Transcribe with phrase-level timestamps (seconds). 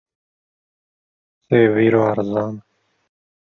[1.45, 2.57] Sêv îro erzan in.